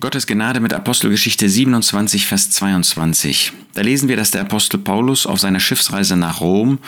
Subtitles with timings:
[0.00, 3.52] Gottes Gnade mit Apostelgeschichte 27, Vers 22.
[3.74, 6.80] Da lesen wir, dass der Apostel Paulus auf seiner Schiffsreise nach Rom,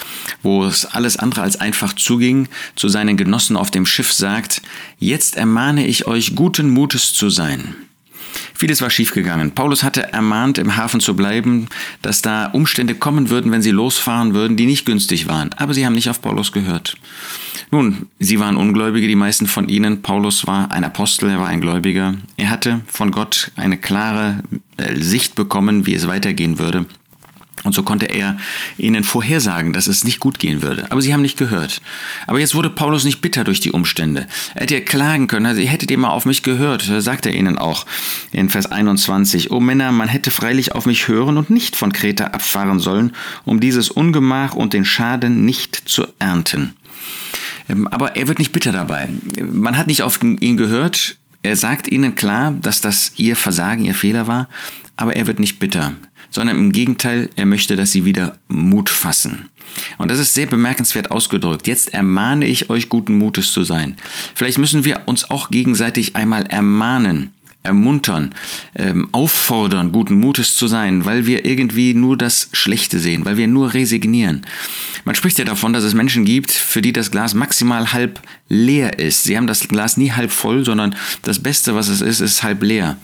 [0.43, 4.61] wo es alles andere als einfach zuging, zu seinen Genossen auf dem Schiff sagt,
[4.99, 7.77] Jetzt ermahne ich euch, guten Mutes zu sein.
[8.55, 9.53] Vieles war schiefgegangen.
[9.53, 11.69] Paulus hatte ermahnt, im Hafen zu bleiben,
[12.03, 15.53] dass da Umstände kommen würden, wenn sie losfahren würden, die nicht günstig waren.
[15.53, 16.97] Aber sie haben nicht auf Paulus gehört.
[17.71, 20.03] Nun, sie waren Ungläubige, die meisten von ihnen.
[20.03, 22.15] Paulus war ein Apostel, er war ein Gläubiger.
[22.37, 24.43] Er hatte von Gott eine klare
[24.77, 26.87] äh, Sicht bekommen, wie es weitergehen würde.
[27.65, 28.37] Und so konnte er
[28.79, 30.87] ihnen vorhersagen, dass es nicht gut gehen würde.
[30.91, 31.83] Aber sie haben nicht gehört.
[32.29, 34.29] Aber jetzt wurde Paulus nicht bitter durch die Umstände.
[34.55, 37.35] Er hätte ja klagen können, also ihr hättet ihr mal auf mich gehört, sagt er
[37.35, 37.85] ihnen auch
[38.31, 39.51] in Vers 21.
[39.51, 43.13] O Männer, man hätte freilich auf mich hören und nicht von Kreta abfahren sollen,
[43.45, 46.75] um dieses Ungemach und den Schaden nicht zu ernten.
[47.69, 49.09] Ähm, aber er wird nicht bitter dabei.
[49.41, 51.17] Man hat nicht auf ihn gehört.
[51.43, 54.49] Er sagt ihnen klar, dass das ihr Versagen, ihr Fehler war,
[54.97, 55.93] aber er wird nicht bitter
[56.31, 59.49] sondern im Gegenteil, er möchte, dass sie wieder Mut fassen.
[59.99, 61.67] Und das ist sehr bemerkenswert ausgedrückt.
[61.67, 63.97] Jetzt ermahne ich euch guten Mutes zu sein.
[64.35, 67.33] Vielleicht müssen wir uns auch gegenseitig einmal ermahnen
[67.67, 68.35] ermuntern,
[68.75, 73.47] ähm, auffordern, guten Mutes zu sein, weil wir irgendwie nur das Schlechte sehen, weil wir
[73.47, 74.47] nur resignieren.
[75.05, 78.99] Man spricht ja davon, dass es Menschen gibt, für die das Glas maximal halb leer
[78.99, 79.25] ist.
[79.25, 82.63] Sie haben das Glas nie halb voll, sondern das Beste, was es ist, ist halb
[82.63, 82.97] leer.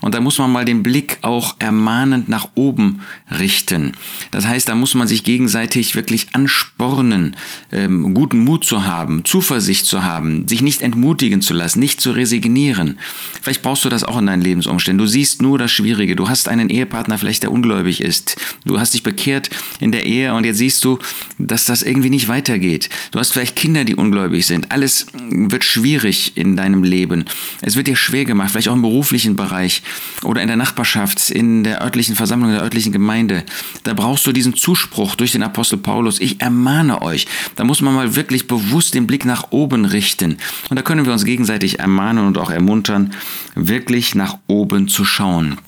[0.00, 3.92] Und da muss man mal den Blick auch ermahnend nach oben richten.
[4.30, 7.36] Das heißt, da muss man sich gegenseitig wirklich anspornen,
[7.72, 12.12] ähm, guten Mut zu haben, Zuversicht zu haben, sich nicht entmutigen zu lassen, nicht zu
[12.12, 12.98] resignieren.
[13.40, 14.98] Vielleicht brauchst du das auch in deinen Lebensumständen.
[14.98, 16.16] Du siehst nur das Schwierige.
[16.16, 18.36] Du hast einen Ehepartner vielleicht, der ungläubig ist.
[18.64, 20.98] Du hast dich bekehrt in der Ehe und jetzt siehst du,
[21.38, 22.90] dass das irgendwie nicht weitergeht.
[23.12, 24.72] Du hast vielleicht Kinder, die ungläubig sind.
[24.72, 27.24] Alles wird schwierig in deinem Leben.
[27.60, 29.82] Es wird dir schwer gemacht, vielleicht auch im beruflichen Bereich
[30.24, 33.44] oder in der Nachbarschaft, in der örtlichen Versammlung, in der örtlichen Gemeinde.
[33.84, 36.20] Da brauchst du diesen Zuspruch durch den Apostel Paulus.
[36.20, 37.26] Ich ermahne euch.
[37.54, 40.38] Da muss man mal wirklich bewusst den Blick nach oben richten.
[40.68, 43.12] Und da können wir uns gegenseitig ermahnen und auch ermuntern,
[43.54, 45.58] wirklich wirklich nach oben zu schauen.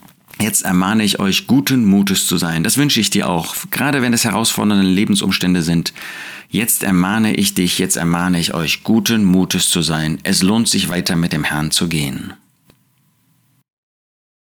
[0.40, 2.64] Jetzt ermahne ich euch, guten Mutes zu sein.
[2.64, 5.92] Das wünsche ich dir auch, gerade wenn es herausfordernde Lebensumstände sind.
[6.48, 10.18] Jetzt ermahne ich dich, jetzt ermahne ich euch, guten Mutes zu sein.
[10.22, 12.32] Es lohnt sich weiter mit dem Herrn zu gehen.